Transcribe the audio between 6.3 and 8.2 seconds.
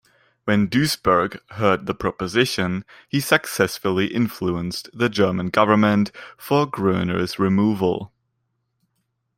for Groener's removal.